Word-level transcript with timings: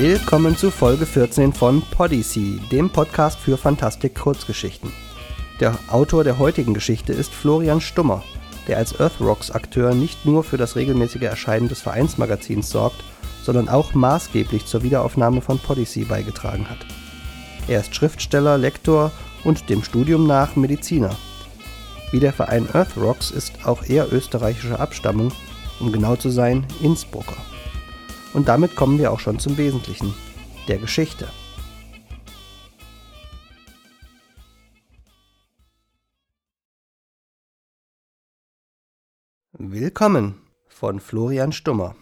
Willkommen 0.00 0.56
zu 0.56 0.70
Folge 0.70 1.04
14 1.04 1.52
von 1.52 1.82
Podyssey, 1.82 2.58
dem 2.72 2.88
Podcast 2.88 3.38
für 3.38 3.58
Fantastik-Kurzgeschichten. 3.58 4.90
Der 5.60 5.78
Autor 5.90 6.24
der 6.24 6.38
heutigen 6.38 6.72
Geschichte 6.72 7.12
ist 7.12 7.34
Florian 7.34 7.82
Stummer, 7.82 8.24
der 8.66 8.78
als 8.78 8.98
Earthrocks-Akteur 8.98 9.92
nicht 9.94 10.24
nur 10.24 10.42
für 10.42 10.56
das 10.56 10.74
regelmäßige 10.74 11.24
Erscheinen 11.24 11.68
des 11.68 11.82
Vereinsmagazins 11.82 12.70
sorgt, 12.70 13.04
sondern 13.42 13.68
auch 13.68 13.92
maßgeblich 13.92 14.64
zur 14.64 14.82
Wiederaufnahme 14.82 15.42
von 15.42 15.58
Podyssey 15.58 16.06
beigetragen 16.06 16.70
hat. 16.70 16.78
Er 17.68 17.80
ist 17.80 17.94
Schriftsteller, 17.94 18.56
Lektor 18.56 19.12
und 19.44 19.68
dem 19.68 19.84
Studium 19.84 20.26
nach 20.26 20.56
Mediziner. 20.56 21.14
Wie 22.10 22.20
der 22.20 22.32
Verein 22.32 22.66
Earthrocks 22.72 23.30
ist 23.30 23.66
auch 23.66 23.84
er 23.86 24.10
österreichischer 24.10 24.80
Abstammung, 24.80 25.30
um 25.78 25.92
genau 25.92 26.16
zu 26.16 26.30
sein, 26.30 26.64
Innsbrucker. 26.80 27.36
Und 28.32 28.46
damit 28.46 28.76
kommen 28.76 28.98
wir 28.98 29.10
auch 29.10 29.18
schon 29.18 29.40
zum 29.40 29.56
Wesentlichen, 29.56 30.14
der 30.68 30.78
Geschichte. 30.78 31.28
Willkommen 39.52 40.40
von 40.68 41.00
Florian 41.00 41.52
Stummer. 41.52 41.96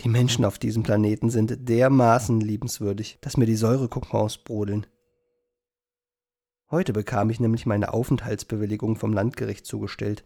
Die 0.00 0.08
Menschen 0.08 0.44
auf 0.44 0.58
diesem 0.58 0.82
Planeten 0.82 1.30
sind 1.30 1.68
dermaßen 1.68 2.40
liebenswürdig, 2.40 3.18
dass 3.20 3.36
mir 3.36 3.46
die 3.46 3.54
Säurekokons 3.54 4.38
brodeln. 4.38 4.86
Heute 6.70 6.92
bekam 6.92 7.30
ich 7.30 7.38
nämlich 7.38 7.66
meine 7.66 7.94
Aufenthaltsbewilligung 7.94 8.96
vom 8.96 9.12
Landgericht 9.12 9.64
zugestellt, 9.64 10.24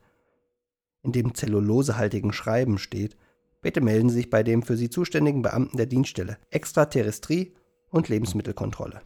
in 1.09 1.13
dem 1.13 1.35
zellulosehaltigen 1.35 2.35
Schreiben 2.35 2.77
steht, 2.77 3.17
bitte 3.63 3.81
melden 3.81 4.11
Sie 4.11 4.17
sich 4.17 4.31
bei 4.31 4.43
dem 4.43 4.63
für 4.63 4.77
Sie 4.77 4.91
zuständigen 4.91 5.41
Beamten 5.41 5.79
der 5.79 5.87
Dienststelle 5.87 6.37
Extraterrestrie 6.51 7.55
und 7.89 8.11
Lebensmittelkontrolle. 8.11 9.01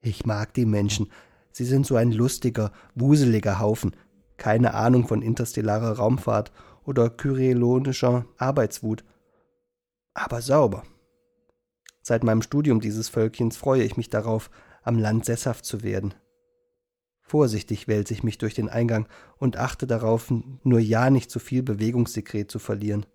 Ich 0.00 0.24
mag 0.24 0.54
die 0.54 0.64
Menschen. 0.64 1.10
Sie 1.50 1.64
sind 1.64 1.86
so 1.86 1.96
ein 1.96 2.12
lustiger, 2.12 2.70
wuseliger 2.94 3.58
Haufen. 3.58 3.96
Keine 4.36 4.74
Ahnung 4.74 5.08
von 5.08 5.22
interstellarer 5.22 5.96
Raumfahrt 5.98 6.52
oder 6.84 7.10
kyrillonischer 7.10 8.24
Arbeitswut. 8.36 9.04
Aber 10.14 10.40
sauber. 10.40 10.84
Seit 12.00 12.22
meinem 12.22 12.42
Studium 12.42 12.80
dieses 12.80 13.08
Völkchens 13.08 13.56
freue 13.56 13.82
ich 13.82 13.96
mich 13.96 14.08
darauf, 14.08 14.50
am 14.82 14.98
Land 14.98 15.24
sesshaft 15.24 15.64
zu 15.64 15.82
werden. 15.82 16.14
Vorsichtig 17.32 17.88
wälze 17.88 18.12
ich 18.12 18.22
mich 18.22 18.36
durch 18.36 18.52
den 18.52 18.68
Eingang 18.68 19.08
und 19.38 19.56
achte 19.56 19.86
darauf, 19.86 20.30
nur 20.64 20.78
ja 20.78 21.08
nicht 21.08 21.30
zu 21.30 21.38
viel 21.38 21.62
Bewegungssekret 21.62 22.50
zu 22.50 22.58
verlieren. 22.58 23.06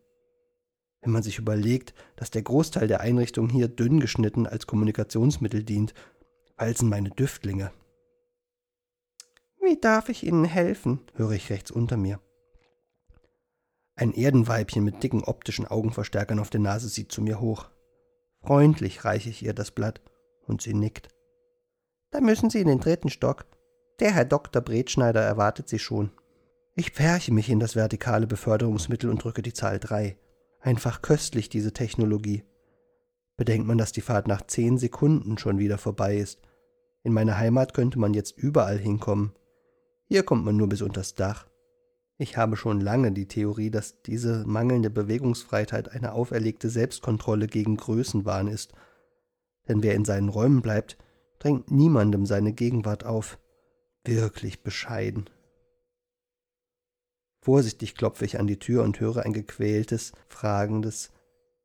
Wenn 1.01 1.11
man 1.11 1.21
sich 1.21 1.37
überlegt, 1.37 1.93
dass 2.15 2.31
der 2.31 2.41
Großteil 2.41 2.87
der 2.87 3.01
Einrichtung 3.01 3.47
hier 3.47 3.67
dünn 3.67 3.99
geschnitten 3.99 4.47
als 4.47 4.65
Kommunikationsmittel 4.65 5.63
dient, 5.63 5.93
walzen 6.55 6.89
meine 6.89 7.11
Düftlinge. 7.11 7.71
Wie 9.61 9.79
darf 9.79 10.09
ich 10.09 10.23
Ihnen 10.23 10.45
helfen? 10.45 11.01
höre 11.13 11.33
ich 11.33 11.51
rechts 11.51 11.69
unter 11.69 11.95
mir. 11.95 12.19
Ein 13.95 14.13
Erdenweibchen 14.13 14.83
mit 14.83 15.03
dicken 15.03 15.25
optischen 15.25 15.67
Augenverstärkern 15.67 16.39
auf 16.39 16.49
der 16.49 16.61
Nase 16.61 16.89
sieht 16.89 17.11
zu 17.11 17.21
mir 17.21 17.39
hoch. 17.39 17.69
Freundlich 18.41 19.05
reiche 19.05 19.29
ich 19.29 19.45
ihr 19.45 19.53
das 19.53 19.69
Blatt 19.69 20.01
und 20.47 20.63
sie 20.63 20.73
nickt. 20.73 21.09
Da 22.09 22.19
müssen 22.19 22.49
Sie 22.49 22.61
in 22.61 22.67
den 22.67 22.79
dritten 22.79 23.09
Stock. 23.09 23.45
Der 23.99 24.13
Herr 24.13 24.25
Dr. 24.25 24.61
Bretschneider 24.61 25.21
erwartet 25.21 25.69
Sie 25.69 25.79
schon. 25.79 26.11
Ich 26.75 26.91
pferche 26.91 27.33
mich 27.33 27.49
in 27.49 27.59
das 27.59 27.75
vertikale 27.75 28.27
Beförderungsmittel 28.27 29.09
und 29.09 29.23
drücke 29.23 29.41
die 29.41 29.53
Zahl 29.53 29.79
3. 29.79 30.15
Einfach 30.59 31.01
köstlich, 31.01 31.49
diese 31.49 31.73
Technologie. 31.73 32.43
Bedenkt 33.37 33.65
man, 33.65 33.79
dass 33.79 33.91
die 33.91 34.01
Fahrt 34.01 34.27
nach 34.27 34.45
zehn 34.45 34.77
Sekunden 34.77 35.39
schon 35.39 35.57
wieder 35.57 35.79
vorbei 35.79 36.17
ist. 36.17 36.39
In 37.01 37.11
meiner 37.11 37.39
Heimat 37.39 37.73
könnte 37.73 37.97
man 37.97 38.13
jetzt 38.13 38.37
überall 38.37 38.77
hinkommen. 38.77 39.31
Hier 40.05 40.21
kommt 40.21 40.45
man 40.45 40.57
nur 40.57 40.69
bis 40.69 40.83
unters 40.83 41.15
Dach. 41.15 41.47
Ich 42.19 42.37
habe 42.37 42.55
schon 42.55 42.79
lange 42.79 43.11
die 43.11 43.27
Theorie, 43.27 43.71
dass 43.71 44.03
diese 44.03 44.45
mangelnde 44.45 44.91
Bewegungsfreiheit 44.91 45.91
eine 45.91 46.13
auferlegte 46.13 46.69
Selbstkontrolle 46.69 47.47
gegen 47.47 47.77
Größenwahn 47.77 48.47
ist. 48.47 48.73
Denn 49.67 49.81
wer 49.81 49.95
in 49.95 50.05
seinen 50.05 50.29
Räumen 50.29 50.61
bleibt, 50.61 50.97
drängt 51.39 51.71
niemandem 51.71 52.27
seine 52.27 52.53
Gegenwart 52.53 53.03
auf 53.03 53.39
wirklich 54.07 54.63
bescheiden. 54.63 55.29
Vorsichtig 57.41 57.95
klopfe 57.95 58.25
ich 58.25 58.39
an 58.39 58.47
die 58.47 58.59
Tür 58.59 58.83
und 58.83 58.99
höre 58.99 59.23
ein 59.23 59.33
gequältes, 59.33 60.11
fragendes 60.27 61.11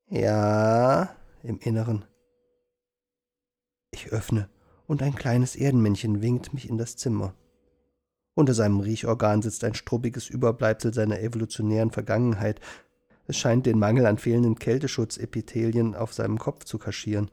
Ja 0.08 1.16
im 1.42 1.58
Inneren. 1.58 2.04
Ich 3.90 4.12
öffne, 4.12 4.48
und 4.86 5.02
ein 5.02 5.14
kleines 5.14 5.56
Erdenmännchen 5.56 6.22
winkt 6.22 6.54
mich 6.54 6.68
in 6.68 6.78
das 6.78 6.96
Zimmer. 6.96 7.34
Unter 8.34 8.54
seinem 8.54 8.80
Riechorgan 8.80 9.42
sitzt 9.42 9.64
ein 9.64 9.74
struppiges 9.74 10.30
Überbleibsel 10.30 10.94
seiner 10.94 11.20
evolutionären 11.20 11.90
Vergangenheit. 11.90 12.60
Es 13.26 13.36
scheint 13.36 13.66
den 13.66 13.78
Mangel 13.78 14.06
an 14.06 14.18
fehlenden 14.18 14.58
Kälteschutzepithelien 14.58 15.94
auf 15.94 16.14
seinem 16.14 16.38
Kopf 16.38 16.64
zu 16.64 16.78
kaschieren. 16.78 17.30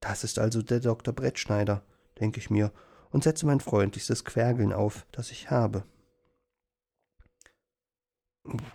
Das 0.00 0.24
ist 0.24 0.38
also 0.38 0.62
der 0.62 0.80
Dr. 0.80 1.12
Brettschneider, 1.12 1.82
denke 2.18 2.38
ich 2.38 2.48
mir 2.48 2.72
und 3.10 3.24
setze 3.24 3.46
mein 3.46 3.60
freundlichstes 3.60 4.24
Quergeln 4.24 4.72
auf, 4.72 5.06
das 5.12 5.30
ich 5.30 5.50
habe. 5.50 5.84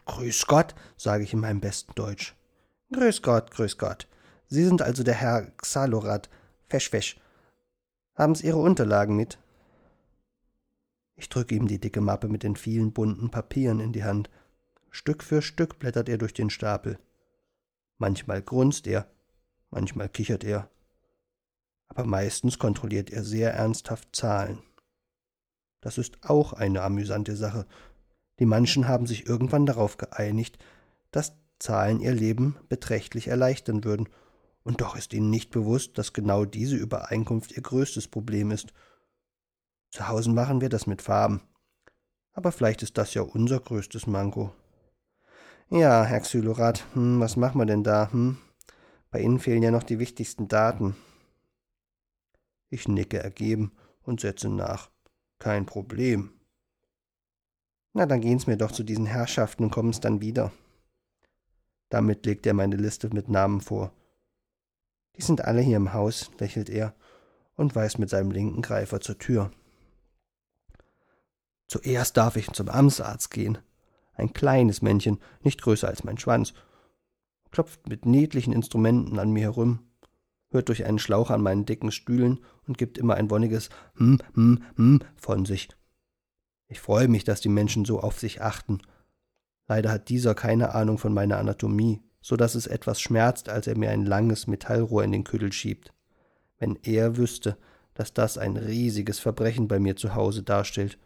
Grüß 0.06 0.46
Gott, 0.46 0.76
sage 0.96 1.24
ich 1.24 1.34
in 1.34 1.40
meinem 1.40 1.60
besten 1.60 1.94
Deutsch. 1.96 2.36
Grüß 2.94 3.22
Gott, 3.22 3.52
grüß 3.52 3.78
Gott. 3.78 4.08
Sie 4.48 4.64
sind 4.64 4.82
also 4.82 5.04
der 5.04 5.16
Herr 5.16 5.52
Xalorat. 5.58 6.30
Fesch, 6.68 6.90
fesch. 6.90 7.20
Haben 8.14 8.36
Sie 8.36 8.48
Ihre 8.48 8.60
Unterlagen 8.60 9.16
mit? 9.16 9.40
Ich 11.16 11.30
drücke 11.30 11.56
ihm 11.56 11.68
die 11.68 11.80
dicke 11.80 12.02
Mappe 12.02 12.28
mit 12.28 12.44
den 12.44 12.56
vielen 12.56 12.92
bunten 12.94 13.32
Papieren 13.32 13.80
in 13.80 13.94
die 13.94 14.04
Hand. 14.04 14.30
Stück 14.92 15.24
für 15.24 15.42
Stück 15.42 15.80
blättert 15.80 16.10
er 16.10 16.18
durch 16.18 16.34
den 16.34 16.50
Stapel. 16.50 17.00
Manchmal 17.98 18.42
grunzt 18.42 18.88
er, 18.88 19.10
manchmal 19.70 20.10
kichert 20.10 20.44
er, 20.44 20.70
aber 21.88 22.06
meistens 22.06 22.60
kontrolliert 22.60 23.10
er 23.10 23.24
sehr 23.24 23.54
ernsthaft 23.54 24.16
Zahlen. 24.16 24.60
Das 25.82 25.98
ist 25.98 26.18
auch 26.24 26.54
eine 26.54 26.82
amüsante 26.82 27.36
Sache. 27.36 27.66
Die 28.40 28.46
Menschen 28.46 28.88
haben 28.88 29.06
sich 29.06 29.28
irgendwann 29.28 29.66
darauf 29.66 29.98
geeinigt, 29.98 30.58
dass 31.12 31.38
Zahlen 31.60 32.00
ihr 32.00 32.14
Leben 32.14 32.58
beträchtlich 32.70 33.28
erleichtern 33.28 33.84
würden, 33.84 34.10
und 34.64 34.82
doch 34.82 34.96
ist 34.96 35.14
ihnen 35.14 35.30
nicht 35.30 35.52
bewusst, 35.52 35.98
dass 36.00 36.12
genau 36.12 36.44
diese 36.44 36.76
Übereinkunft 36.76 37.52
ihr 37.52 37.62
größtes 37.62 38.08
Problem 38.08 38.50
ist. 38.50 38.74
Zu 39.92 40.08
Hause 40.08 40.32
machen 40.32 40.60
wir 40.60 40.70
das 40.70 40.88
mit 40.88 41.04
Farben. 41.04 41.42
Aber 42.34 42.52
vielleicht 42.52 42.82
ist 42.82 42.98
das 42.98 43.14
ja 43.14 43.22
unser 43.22 43.60
größtes 43.60 44.08
Manko. 44.08 44.52
Ja, 45.70 46.04
Herr 46.04 46.20
Xylorat, 46.20 46.84
hm, 46.94 47.20
was 47.20 47.38
machen 47.38 47.62
wir 47.62 47.66
denn 47.66 47.84
da, 47.84 48.12
hm? 48.12 48.38
Bei 49.12 49.22
Ihnen 49.22 49.40
fehlen 49.40 49.64
ja 49.64 49.72
noch 49.72 49.84
die 49.84 50.00
wichtigsten 50.00 50.48
Daten. 50.48 50.96
Ich 52.76 52.90
nicke 52.90 53.24
ergeben 53.24 53.72
und 54.04 54.20
setze 54.20 54.50
nach. 54.50 54.90
Kein 55.40 55.66
Problem. 55.66 56.34
Na, 57.94 58.06
dann 58.06 58.20
gehen's 58.20 58.48
mir 58.48 58.58
doch 58.58 58.74
zu 58.74 58.84
diesen 58.84 59.06
Herrschaften 59.06 59.64
und 59.64 59.72
kommen's 59.72 60.02
dann 60.02 60.20
wieder. 60.20 60.52
Damit 61.88 62.26
legt 62.26 62.46
er 62.46 62.54
meine 62.54 62.76
Liste 62.76 63.14
mit 63.14 63.30
Namen 63.30 63.62
vor. 63.62 63.94
Die 65.16 65.22
sind 65.22 65.40
alle 65.40 65.62
hier 65.62 65.78
im 65.78 65.94
Haus, 65.94 66.32
lächelt 66.38 66.70
er 66.70 66.94
und 67.56 67.78
weist 67.78 67.98
mit 67.98 68.10
seinem 68.10 68.32
linken 68.32 68.62
Greifer 68.62 69.00
zur 69.00 69.18
Tür. 69.18 69.54
Zuerst 71.70 72.18
darf 72.18 72.36
ich 72.36 72.52
zum 72.52 72.68
Amtsarzt 72.68 73.32
gehen. 73.32 73.58
Ein 74.16 74.34
kleines 74.34 74.82
Männchen, 74.82 75.22
nicht 75.44 75.62
größer 75.62 75.88
als 75.88 76.04
mein 76.04 76.18
Schwanz, 76.18 76.54
klopft 77.52 77.88
mit 77.88 78.06
niedlichen 78.06 78.52
Instrumenten 78.52 79.18
an 79.18 79.32
mir 79.32 79.44
herum 79.44 79.80
hört 80.56 80.70
durch 80.70 80.86
einen 80.86 81.00
Schlauch 81.00 81.30
an 81.30 81.42
meinen 81.42 81.66
dicken 81.66 81.92
Stühlen 81.92 82.40
und 82.68 82.78
gibt 82.78 82.98
immer 82.98 83.16
ein 83.16 83.30
wonniges 83.30 83.70
Hm, 83.96 84.20
hm, 84.34 84.64
hm 84.76 85.00
von 85.16 85.46
sich. 85.46 85.70
Ich 86.68 86.80
freue 86.80 87.08
mich, 87.08 87.24
dass 87.24 87.42
die 87.42 87.50
Menschen 87.50 87.86
so 87.86 88.00
auf 88.00 88.20
sich 88.20 88.42
achten. 88.42 88.80
Leider 89.68 89.92
hat 89.92 90.10
dieser 90.10 90.36
keine 90.36 90.74
Ahnung 90.74 90.98
von 90.98 91.14
meiner 91.14 91.38
Anatomie, 91.38 92.02
so 92.22 92.36
dass 92.36 92.56
es 92.56 92.68
etwas 92.68 93.02
schmerzt, 93.02 93.50
als 93.50 93.68
er 93.68 93.78
mir 93.78 93.92
ein 93.92 94.06
langes 94.06 94.48
Metallrohr 94.48 95.04
in 95.04 95.12
den 95.12 95.24
Küdel 95.24 95.52
schiebt. 95.52 95.94
Wenn 96.58 96.78
er 96.84 97.18
wüsste, 97.18 97.58
dass 97.96 98.14
das 98.14 98.38
ein 98.38 98.58
riesiges 98.58 99.20
Verbrechen 99.20 99.68
bei 99.68 99.80
mir 99.80 99.96
zu 99.96 100.14
Hause 100.14 100.44
darstellt. 100.44 101.00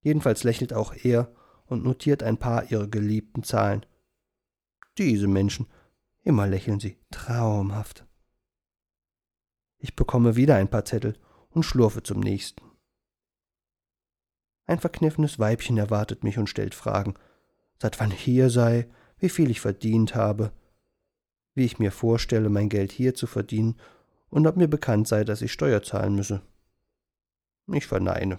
Jedenfalls 0.00 0.44
lächelt 0.44 0.72
auch 0.72 0.94
er 0.94 1.30
und 1.66 1.84
notiert 1.84 2.22
ein 2.22 2.38
paar 2.38 2.70
ihrer 2.70 2.86
geliebten 2.86 3.42
Zahlen. 3.42 3.84
Diese 4.96 5.28
Menschen, 5.28 5.66
immer 6.22 6.46
lächeln 6.46 6.80
sie, 6.80 6.98
traumhaft. 7.10 8.07
Ich 9.78 9.94
bekomme 9.94 10.36
wieder 10.36 10.56
ein 10.56 10.68
paar 10.68 10.84
Zettel 10.84 11.16
und 11.50 11.62
schlurfe 11.62 12.02
zum 12.02 12.20
nächsten. 12.20 12.62
Ein 14.66 14.80
verkniffenes 14.80 15.38
Weibchen 15.38 15.78
erwartet 15.78 16.24
mich 16.24 16.36
und 16.36 16.48
stellt 16.48 16.74
Fragen, 16.74 17.14
seit 17.80 17.98
wann 18.00 18.10
hier 18.10 18.50
sei, 18.50 18.88
wie 19.18 19.28
viel 19.28 19.50
ich 19.50 19.60
verdient 19.60 20.14
habe. 20.14 20.52
wie 21.54 21.64
ich 21.64 21.80
mir 21.80 21.90
vorstelle, 21.90 22.50
mein 22.50 22.68
Geld 22.68 22.92
hier 22.92 23.16
zu 23.16 23.26
verdienen 23.26 23.80
und 24.30 24.46
ob 24.46 24.56
mir 24.56 24.68
bekannt 24.68 25.08
sei, 25.08 25.24
dass 25.24 25.42
ich 25.42 25.52
Steuer 25.52 25.82
zahlen 25.82 26.14
müsse. 26.14 26.40
Ich 27.72 27.88
verneine. 27.88 28.38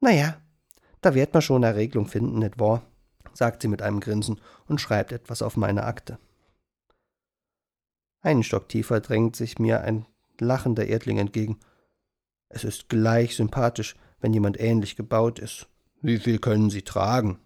Naja, 0.00 0.42
da 1.02 1.14
wird 1.14 1.32
man 1.32 1.42
schon 1.42 1.62
eine 1.62 1.76
Regelung 1.76 2.08
finden, 2.08 2.40
nicht 2.40 2.58
wahr? 2.58 2.82
sagt 3.34 3.62
sie 3.62 3.68
mit 3.68 3.82
einem 3.82 4.00
Grinsen 4.00 4.40
und 4.66 4.80
schreibt 4.80 5.12
etwas 5.12 5.42
auf 5.42 5.56
meine 5.56 5.84
Akte. 5.84 6.18
Einen 8.26 8.42
Stock 8.42 8.68
tiefer 8.68 8.98
drängt 8.98 9.36
sich 9.36 9.60
mir 9.60 9.82
ein 9.82 10.04
lachender 10.40 10.84
Erdling 10.84 11.18
entgegen. 11.18 11.60
Es 12.48 12.64
ist 12.64 12.88
gleich 12.88 13.36
sympathisch, 13.36 13.94
wenn 14.18 14.34
jemand 14.34 14.58
ähnlich 14.58 14.96
gebaut 14.96 15.38
ist. 15.38 15.68
Wie 16.02 16.18
viel 16.18 16.40
können 16.40 16.68
Sie 16.68 16.82
tragen? 16.82 17.38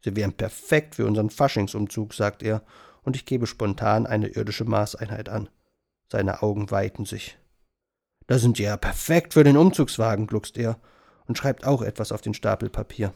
Sie 0.00 0.16
wären 0.16 0.32
perfekt 0.32 0.94
für 0.94 1.04
unseren 1.04 1.28
Faschingsumzug, 1.28 2.14
sagt 2.14 2.42
er, 2.42 2.62
und 3.02 3.16
ich 3.16 3.26
gebe 3.26 3.46
spontan 3.46 4.06
eine 4.06 4.28
irdische 4.28 4.64
Maßeinheit 4.64 5.28
an. 5.28 5.50
Seine 6.10 6.42
Augen 6.42 6.70
weiten 6.70 7.04
sich. 7.04 7.36
Da 8.26 8.38
sind 8.38 8.56
Sie 8.56 8.62
ja 8.62 8.78
perfekt 8.78 9.34
für 9.34 9.44
den 9.44 9.58
Umzugswagen, 9.58 10.26
gluckst 10.26 10.56
er 10.56 10.80
und 11.26 11.36
schreibt 11.36 11.66
auch 11.66 11.82
etwas 11.82 12.12
auf 12.12 12.22
den 12.22 12.32
Stapel 12.32 12.70
Papier. 12.70 13.12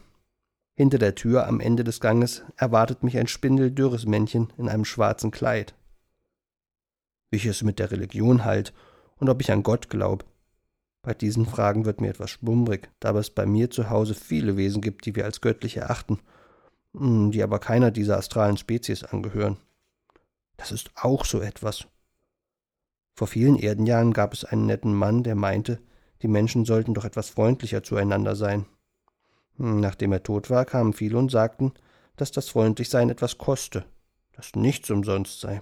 Hinter 0.75 0.99
der 0.99 1.15
Tür 1.15 1.47
am 1.47 1.59
Ende 1.59 1.83
des 1.83 2.01
Ganges 2.01 2.43
erwartet 2.55 3.01
mich 3.01 3.17
ein 3.17 3.25
spindeldürres 3.25 4.05
Männchen 4.05 4.53
in 4.59 4.69
einem 4.69 4.85
schwarzen 4.85 5.31
Kleid. 5.31 5.73
Wie 7.29 7.37
ich 7.37 7.45
es 7.45 7.63
mit 7.63 7.79
der 7.79 7.91
Religion 7.91 8.45
halt 8.45 8.73
und 9.17 9.29
ob 9.29 9.41
ich 9.41 9.51
an 9.51 9.63
Gott 9.63 9.89
glaub. 9.89 10.25
Bei 11.01 11.13
diesen 11.13 11.45
Fragen 11.45 11.85
wird 11.85 12.01
mir 12.01 12.09
etwas 12.09 12.31
schwummrig, 12.31 12.89
da 12.99 13.11
es 13.17 13.29
bei 13.29 13.45
mir 13.45 13.69
zu 13.69 13.89
Hause 13.89 14.15
viele 14.15 14.57
Wesen 14.57 14.81
gibt, 14.81 15.05
die 15.05 15.15
wir 15.15 15.25
als 15.25 15.41
göttlich 15.41 15.77
erachten, 15.77 16.19
hm, 16.93 17.31
die 17.31 17.41
aber 17.41 17.59
keiner 17.59 17.91
dieser 17.91 18.17
astralen 18.17 18.57
Spezies 18.57 19.03
angehören. 19.03 19.57
Das 20.57 20.71
ist 20.71 20.91
auch 20.95 21.23
so 21.23 21.39
etwas. 21.41 21.87
Vor 23.15 23.27
vielen 23.27 23.57
Erdenjahren 23.57 24.13
gab 24.13 24.33
es 24.33 24.43
einen 24.43 24.65
netten 24.65 24.93
Mann, 24.93 25.23
der 25.23 25.35
meinte, 25.35 25.81
die 26.21 26.27
Menschen 26.27 26.65
sollten 26.65 26.93
doch 26.93 27.05
etwas 27.05 27.29
freundlicher 27.29 27.83
zueinander 27.83 28.35
sein. 28.35 28.65
Hm, 29.57 29.79
nachdem 29.79 30.11
er 30.11 30.23
tot 30.23 30.49
war, 30.49 30.65
kamen 30.65 30.93
viele 30.93 31.17
und 31.17 31.31
sagten, 31.31 31.73
dass 32.17 32.31
das 32.31 32.49
Freundlichsein 32.49 33.09
etwas 33.09 33.37
koste, 33.37 33.85
dass 34.33 34.55
nichts 34.55 34.89
umsonst 34.89 35.39
sei. 35.39 35.61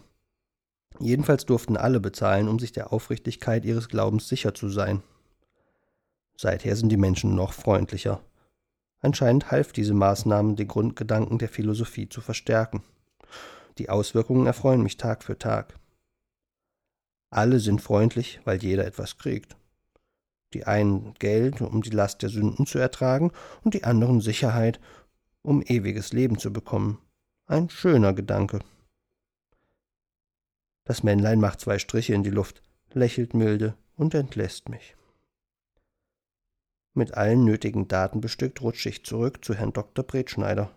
Jedenfalls 1.00 1.46
durften 1.46 1.78
alle 1.78 2.00
bezahlen, 2.00 2.48
um 2.48 2.60
sich 2.60 2.72
der 2.72 2.92
Aufrichtigkeit 2.92 3.66
ihres 3.66 3.90
Glaubens 3.90 4.28
sicher 4.28 4.54
zu 4.54 4.70
sein. 4.70 5.04
Seither 6.36 6.76
sind 6.76 6.90
die 6.90 6.98
Menschen 6.98 7.36
noch 7.36 7.54
freundlicher. 7.54 8.22
Anscheinend 9.00 9.52
half 9.52 9.74
diese 9.74 9.94
Maßnahme, 9.94 10.56
den 10.56 10.68
Grundgedanken 10.68 11.38
der 11.38 11.50
Philosophie 11.50 12.10
zu 12.10 12.22
verstärken. 12.22 12.84
Die 13.78 13.90
Auswirkungen 13.90 14.48
erfreuen 14.48 14.82
mich 14.82 14.98
Tag 14.98 15.24
für 15.24 15.38
Tag. 15.38 15.76
Alle 17.30 17.60
sind 17.60 17.82
freundlich, 17.82 18.40
weil 18.46 18.62
jeder 18.62 18.86
etwas 18.86 19.18
kriegt. 19.18 19.56
Die 20.54 20.66
einen 20.66 21.14
Geld, 21.16 21.62
um 21.62 21.82
die 21.82 21.90
Last 21.90 22.22
der 22.22 22.30
Sünden 22.30 22.66
zu 22.66 22.80
ertragen, 22.80 23.32
und 23.64 23.74
die 23.74 23.84
anderen 23.84 24.22
Sicherheit, 24.22 24.80
um 25.42 25.62
ewiges 25.62 26.14
Leben 26.14 26.40
zu 26.40 26.52
bekommen. 26.52 27.00
Ein 27.46 27.70
schöner 27.70 28.14
Gedanke. 28.14 28.60
Das 30.88 31.04
Männlein 31.04 31.42
macht 31.42 31.60
zwei 31.60 31.80
Striche 31.80 32.14
in 32.14 32.24
die 32.24 32.30
Luft, 32.30 32.64
lächelt 32.94 33.34
milde 33.34 33.76
und 33.98 34.14
entlässt 34.14 34.70
mich. 34.70 34.96
Mit 36.94 37.14
allen 37.14 37.44
nötigen 37.44 37.90
Daten 37.90 38.22
bestückt 38.22 38.62
rutsche 38.62 38.88
ich 38.88 39.04
zurück 39.04 39.44
zu 39.44 39.54
Herrn 39.54 39.74
Dr. 39.74 40.06
Bretschneider. 40.06 40.72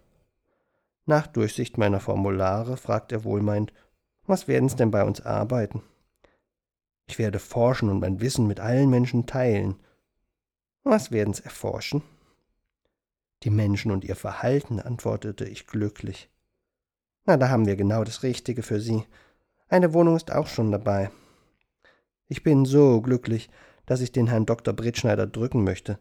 Nach 1.07 1.29
Durchsicht 1.29 1.79
meiner 1.79 2.01
Formulare 2.01 2.77
fragt 2.77 3.13
er 3.13 3.23
wohlmeint, 3.23 3.73
was 4.27 4.49
werden's 4.49 4.75
denn 4.75 4.91
bei 4.91 5.05
uns 5.05 5.21
arbeiten? 5.21 5.81
Ich 7.07 7.21
werde 7.21 7.39
forschen 7.39 7.89
und 7.89 8.01
mein 8.01 8.21
Wissen 8.21 8.49
mit 8.49 8.59
allen 8.59 8.91
Menschen 8.91 9.27
teilen. 9.27 9.77
Was 10.83 11.13
werden's 11.13 11.39
erforschen? 11.39 12.03
Die 13.45 13.51
Menschen 13.51 13.93
und 13.93 14.05
ihr 14.05 14.17
Verhalten, 14.17 14.81
antwortete 14.81 15.45
ich 15.45 15.69
glücklich. 15.69 16.29
Na, 17.27 17.37
da 17.37 17.49
haben 17.49 17.67
wir 17.67 17.77
genau 17.77 18.03
das 18.03 18.25
Richtige 18.25 18.65
für 18.65 18.81
Sie. 18.81 19.05
Eine 19.71 19.95
Wohnung 19.95 20.17
ist 20.17 20.33
auch 20.33 20.49
schon 20.49 20.73
dabei. 20.73 21.13
Ich 22.27 22.43
bin 22.43 22.65
so 22.65 23.01
glücklich, 23.01 23.49
dass 23.87 24.01
ich 24.01 24.11
den 24.11 24.27
Herrn 24.27 24.45
Dr. 24.45 24.75
Bretschneider 24.75 25.29
drücken 25.29 25.63
möchte. 25.63 26.01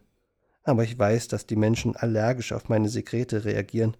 Aber 0.64 0.82
ich 0.82 0.98
weiß, 0.98 1.28
dass 1.28 1.46
die 1.46 1.54
Menschen 1.54 1.94
allergisch 1.94 2.52
auf 2.52 2.68
meine 2.68 2.88
Sekrete 2.88 3.44
reagieren. 3.44 3.96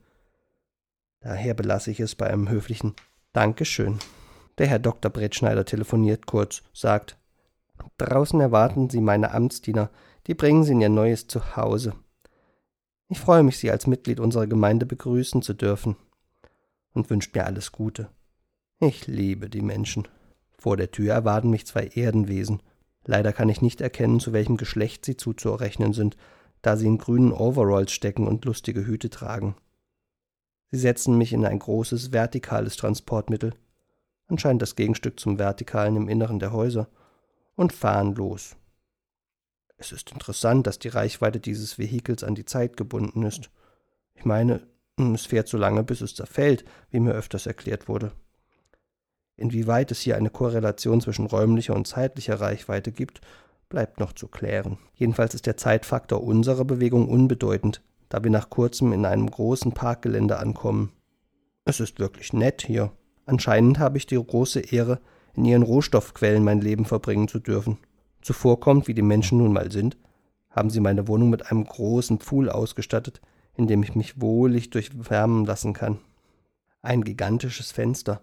Daher 1.20 1.55
belasse 1.55 1.93
ich 1.93 2.00
es 2.00 2.17
bei 2.17 2.26
einem 2.26 2.49
höflichen 2.49 2.96
Dankeschön. 3.32 4.00
Der 4.58 4.67
Herr 4.67 4.81
Dr. 4.81 5.08
Bretschneider 5.08 5.64
telefoniert 5.64 6.26
kurz, 6.26 6.62
sagt 6.72 7.17
Draußen 7.96 8.40
erwarten 8.40 8.90
Sie 8.90 9.00
meine 9.00 9.31
Amtsdiener, 9.31 9.90
die 10.26 10.34
bringen 10.34 10.64
Sie 10.64 10.72
in 10.72 10.81
Ihr 10.81 10.88
neues 10.88 11.28
Zuhause. 11.28 11.94
Ich 13.06 13.20
freue 13.20 13.44
mich, 13.44 13.58
Sie 13.58 13.70
als 13.70 13.87
Mitglied 13.87 14.19
unserer 14.19 14.49
Gemeinde 14.49 14.84
begrüßen 14.84 15.43
zu 15.43 15.55
dürfen 15.55 15.94
und 16.93 17.08
wünscht 17.08 17.37
mir 17.37 17.46
alles 17.46 17.70
Gute. 17.70 18.11
Ich 18.82 19.06
liebe 19.06 19.50
die 19.50 19.61
Menschen. 19.61 20.09
Vor 20.56 20.79
der 20.79 20.91
Tür 20.91 21.12
erwarten 21.12 21.50
mich 21.50 21.67
zwei 21.67 21.88
Erdenwesen. 21.88 22.62
Leider 23.05 23.35
kann 23.35 23.50
ich 23.50 23.61
nicht 23.61 23.82
erkennen, 23.82 24.21
zu 24.21 24.32
welchem 24.32 24.56
Geschlecht 24.56 25.05
sie 25.05 25.19
zuzurechnen 25.19 25.93
sind, 25.93 26.17
da 26.62 26.79
sie 26.79 26.87
in 26.87 26.97
grünen 26.97 27.31
Overalls 27.31 27.93
stecken 27.93 28.27
und 28.27 28.47
lustige 28.47 28.87
Hüte 28.87 29.11
tragen. 29.11 29.55
Sie 30.71 30.79
setzen 30.79 31.19
mich 31.19 31.35
in 31.35 31.44
ein 31.44 31.59
großes 31.59 32.12
vertikales 32.12 32.77
Transportmittel, 32.77 33.53
anscheinend 34.29 34.62
das 34.62 34.77
Gegenstück 34.77 35.21
zum 35.21 35.38
vertikalen 35.38 35.97
im 35.97 36.09
Inneren 36.09 36.38
der 36.38 36.53
Häuser, 36.53 36.88
und 37.56 37.75
fahren 37.75 38.15
los. 38.15 38.56
Es 39.77 39.93
ist 39.93 40.11
interessant, 40.11 40.67
dass 40.67 40.79
die 40.79 40.88
Reichweite 40.88 41.38
dieses 41.38 41.79
Vehikels 41.79 42.25
an 42.25 42.35
die 42.35 42.47
Zeit 42.47 42.79
gebunden 42.79 43.25
ist. 43.25 43.50
Ich 44.15 44.25
meine, 44.25 44.67
es 44.97 45.27
fährt 45.27 45.49
so 45.49 45.59
lange, 45.59 45.82
bis 45.85 46.00
es 46.00 46.15
zerfällt, 46.15 46.65
wie 46.89 47.01
mir 47.01 47.13
öfters 47.13 47.44
erklärt 47.44 47.87
wurde. 47.87 48.13
Inwieweit 49.41 49.91
es 49.91 50.01
hier 50.03 50.19
eine 50.19 50.29
Korrelation 50.29 51.01
zwischen 51.01 51.25
räumlicher 51.25 51.75
und 51.75 51.87
zeitlicher 51.87 52.43
Reichweite 52.43 52.93
gibt, 52.93 53.23
bleibt 53.70 53.99
noch 53.99 54.13
zu 54.13 54.29
klären. 54.29 54.77
Jedenfalls 54.94 55.35
ist 55.35 55.47
der 55.47 55.56
Zeitfaktor 55.56 56.23
unserer 56.23 56.67
Bewegung 56.67 57.09
unbedeutend, 57.09 57.81
da 58.11 58.23
wir 58.23 58.31
nach 58.31 58.51
kurzem 58.51 58.93
in 58.93 59.06
einem 59.06 59.31
großen 59.31 59.73
Parkgelände 59.73 60.39
ankommen. 60.39 60.93
Es 61.65 61.81
ist 61.81 61.99
wirklich 62.01 62.35
nett 62.35 62.61
hier. 62.67 62.93
Anscheinend 63.25 63.79
habe 63.79 63.97
ich 63.97 64.05
die 64.05 64.23
große 64.23 64.61
Ehre, 64.61 65.01
in 65.35 65.47
ihren 65.47 65.63
Rohstoffquellen 65.63 66.44
mein 66.44 66.61
Leben 66.61 66.85
verbringen 66.85 67.27
zu 67.27 67.39
dürfen. 67.39 67.79
Zuvorkommt, 68.20 68.89
wie 68.89 68.94
die 68.94 69.01
Menschen 69.01 69.39
nun 69.39 69.55
mal 69.55 69.73
sind, 69.73 69.97
haben 70.51 70.69
sie 70.69 70.81
meine 70.81 71.09
Wohnung 71.09 71.31
mit 71.31 71.51
einem 71.51 71.65
großen 71.65 72.19
Pfuhl 72.19 72.51
ausgestattet, 72.51 73.23
in 73.55 73.67
dem 73.69 73.82
ich 73.82 73.94
mich 73.94 74.20
wohlig 74.20 74.69
durchwärmen 74.69 75.47
lassen 75.47 75.73
kann. 75.73 75.97
Ein 76.82 77.05
gigantisches 77.05 77.73
Fenster, 77.73 78.20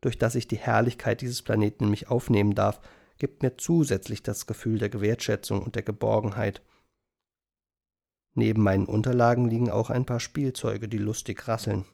durch 0.00 0.18
das 0.18 0.34
ich 0.34 0.48
die 0.48 0.58
Herrlichkeit 0.58 1.20
dieses 1.20 1.42
Planeten 1.42 1.84
in 1.84 1.90
mich 1.90 2.08
aufnehmen 2.08 2.54
darf, 2.54 2.80
gibt 3.18 3.42
mir 3.42 3.56
zusätzlich 3.56 4.22
das 4.22 4.46
Gefühl 4.46 4.78
der 4.78 4.88
Gewertschätzung 4.88 5.62
und 5.62 5.74
der 5.74 5.82
Geborgenheit. 5.82 6.62
Neben 8.34 8.62
meinen 8.62 8.86
Unterlagen 8.86 9.48
liegen 9.48 9.70
auch 9.70 9.90
ein 9.90 10.06
paar 10.06 10.20
Spielzeuge, 10.20 10.88
die 10.88 10.98
lustig 10.98 11.46
rasseln. 11.46 11.84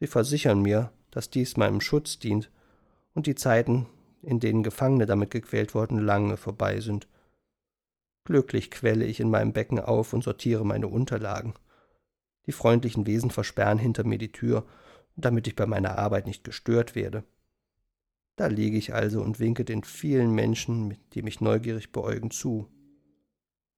Sie 0.00 0.06
versichern 0.06 0.62
mir, 0.62 0.92
dass 1.10 1.30
dies 1.30 1.56
meinem 1.56 1.80
Schutz 1.80 2.18
dient 2.18 2.50
und 3.14 3.26
die 3.26 3.34
Zeiten, 3.34 3.86
in 4.22 4.40
denen 4.40 4.62
Gefangene 4.62 5.06
damit 5.06 5.30
gequält 5.30 5.74
wurden, 5.74 5.98
lange 5.98 6.36
vorbei 6.36 6.80
sind. 6.80 7.06
Glücklich 8.24 8.70
quelle 8.70 9.04
ich 9.04 9.20
in 9.20 9.30
meinem 9.30 9.52
Becken 9.52 9.78
auf 9.78 10.12
und 10.12 10.24
sortiere 10.24 10.64
meine 10.64 10.88
Unterlagen. 10.88 11.54
Die 12.46 12.52
freundlichen 12.52 13.06
Wesen 13.06 13.30
versperren 13.30 13.78
hinter 13.78 14.04
mir 14.04 14.18
die 14.18 14.32
Tür 14.32 14.66
damit 15.16 15.46
ich 15.46 15.56
bei 15.56 15.66
meiner 15.66 15.98
Arbeit 15.98 16.26
nicht 16.26 16.44
gestört 16.44 16.94
werde. 16.94 17.24
Da 18.36 18.46
liege 18.46 18.78
ich 18.78 18.94
also 18.94 19.20
und 19.22 19.38
winke 19.38 19.64
den 19.64 19.84
vielen 19.84 20.32
Menschen, 20.34 20.96
die 21.12 21.22
mich 21.22 21.40
neugierig 21.40 21.92
beäugen, 21.92 22.30
zu. 22.30 22.68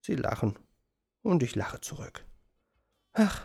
Sie 0.00 0.14
lachen, 0.14 0.56
und 1.22 1.42
ich 1.42 1.54
lache 1.54 1.80
zurück. 1.80 2.24
Ach, 3.12 3.44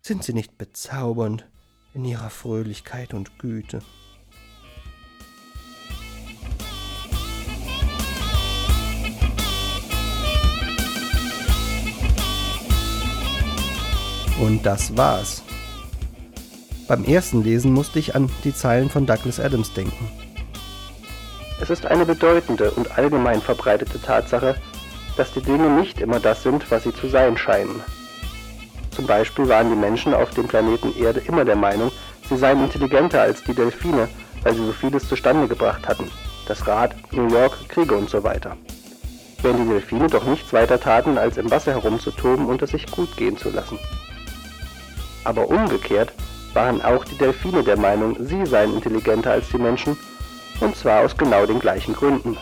sind 0.00 0.24
sie 0.24 0.32
nicht 0.32 0.58
bezaubernd 0.58 1.48
in 1.94 2.04
ihrer 2.04 2.30
Fröhlichkeit 2.30 3.14
und 3.14 3.38
Güte? 3.38 3.82
Und 14.40 14.66
das 14.66 14.96
war's. 14.96 15.42
Beim 16.92 17.06
ersten 17.06 17.42
Lesen 17.42 17.72
musste 17.72 17.98
ich 17.98 18.14
an 18.14 18.28
die 18.44 18.54
Zeilen 18.54 18.90
von 18.90 19.06
Douglas 19.06 19.40
Adams 19.40 19.72
denken. 19.72 20.10
Es 21.58 21.70
ist 21.70 21.86
eine 21.86 22.04
bedeutende 22.04 22.70
und 22.72 22.98
allgemein 22.98 23.40
verbreitete 23.40 23.98
Tatsache, 23.98 24.56
dass 25.16 25.32
die 25.32 25.40
Dinge 25.40 25.70
nicht 25.70 26.02
immer 26.02 26.20
das 26.20 26.42
sind, 26.42 26.70
was 26.70 26.82
sie 26.82 26.92
zu 26.92 27.08
sein 27.08 27.38
scheinen. 27.38 27.80
Zum 28.90 29.06
Beispiel 29.06 29.48
waren 29.48 29.70
die 29.70 29.74
Menschen 29.74 30.12
auf 30.12 30.32
dem 30.32 30.46
Planeten 30.46 30.94
Erde 31.02 31.22
immer 31.26 31.46
der 31.46 31.56
Meinung, 31.56 31.90
sie 32.28 32.36
seien 32.36 32.62
intelligenter 32.62 33.22
als 33.22 33.42
die 33.42 33.54
Delfine, 33.54 34.06
weil 34.42 34.52
sie 34.52 34.66
so 34.66 34.72
vieles 34.72 35.08
zustande 35.08 35.48
gebracht 35.48 35.88
hatten. 35.88 36.10
Das 36.46 36.66
Rad, 36.66 36.94
New 37.10 37.28
York, 37.28 37.56
Kriege 37.70 37.96
und 37.96 38.10
so 38.10 38.22
weiter. 38.22 38.54
Während 39.40 39.60
die 39.60 39.72
Delfine 39.72 40.08
doch 40.08 40.24
nichts 40.24 40.52
weiter 40.52 40.78
taten, 40.78 41.16
als 41.16 41.38
im 41.38 41.50
Wasser 41.50 41.72
herumzutoben 41.72 42.44
und 42.44 42.60
es 42.60 42.72
sich 42.72 42.84
gut 42.90 43.16
gehen 43.16 43.38
zu 43.38 43.48
lassen. 43.48 43.78
Aber 45.24 45.48
umgekehrt 45.48 46.12
waren 46.54 46.82
auch 46.82 47.04
die 47.04 47.16
Delfine 47.16 47.62
der 47.62 47.76
Meinung, 47.76 48.16
sie 48.20 48.44
seien 48.46 48.74
intelligenter 48.74 49.32
als 49.32 49.48
die 49.48 49.58
Menschen, 49.58 49.96
und 50.60 50.76
zwar 50.76 51.04
aus 51.04 51.16
genau 51.16 51.46
den 51.46 51.58
gleichen 51.58 51.94
Gründen. 51.94 52.36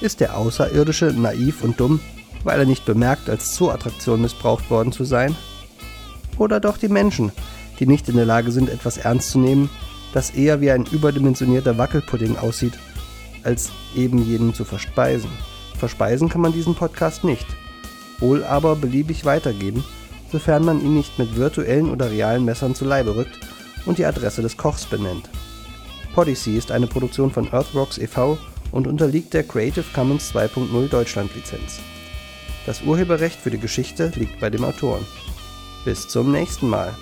Ist 0.00 0.20
der 0.20 0.36
Außerirdische 0.36 1.06
naiv 1.06 1.62
und 1.62 1.80
dumm, 1.80 2.00
weil 2.44 2.60
er 2.60 2.66
nicht 2.66 2.84
bemerkt, 2.84 3.28
als 3.28 3.54
Zooattraktion 3.54 4.22
missbraucht 4.22 4.70
worden 4.70 4.92
zu 4.92 5.04
sein? 5.04 5.34
Oder 6.38 6.60
doch 6.60 6.76
die 6.76 6.88
Menschen, 6.88 7.32
die 7.80 7.86
nicht 7.86 8.08
in 8.08 8.16
der 8.16 8.26
Lage 8.26 8.52
sind, 8.52 8.68
etwas 8.68 8.98
ernst 8.98 9.30
zu 9.30 9.38
nehmen, 9.38 9.70
das 10.12 10.30
eher 10.30 10.60
wie 10.60 10.70
ein 10.70 10.86
überdimensionierter 10.86 11.78
Wackelpudding 11.78 12.36
aussieht, 12.38 12.78
als 13.42 13.70
eben 13.96 14.18
jenen 14.24 14.54
zu 14.54 14.64
verspeisen? 14.64 15.30
Verspeisen 15.76 16.28
kann 16.28 16.40
man 16.40 16.52
diesen 16.52 16.74
Podcast 16.74 17.24
nicht, 17.24 17.46
wohl 18.18 18.44
aber 18.44 18.76
beliebig 18.76 19.24
weitergeben, 19.24 19.84
sofern 20.30 20.64
man 20.64 20.80
ihn 20.80 20.94
nicht 20.94 21.18
mit 21.18 21.36
virtuellen 21.36 21.90
oder 21.90 22.10
realen 22.10 22.44
Messern 22.44 22.74
zu 22.74 22.84
Leibe 22.84 23.16
rückt 23.16 23.38
und 23.86 23.98
die 23.98 24.06
Adresse 24.06 24.42
des 24.42 24.56
Kochs 24.56 24.86
benennt. 24.86 25.28
Podyssey 26.14 26.56
ist 26.56 26.70
eine 26.70 26.86
Produktion 26.86 27.30
von 27.30 27.52
Earthrocks 27.52 27.98
e.V. 27.98 28.38
und 28.72 28.86
unterliegt 28.86 29.34
der 29.34 29.44
Creative 29.44 29.84
Commons 29.94 30.34
2.0 30.34 30.88
Deutschland 30.88 31.34
Lizenz. 31.34 31.80
Das 32.66 32.82
Urheberrecht 32.82 33.40
für 33.40 33.50
die 33.50 33.58
Geschichte 33.58 34.12
liegt 34.16 34.40
bei 34.40 34.50
dem 34.50 34.64
Autoren. 34.64 35.06
Bis 35.84 36.08
zum 36.08 36.32
nächsten 36.32 36.68
Mal. 36.68 36.94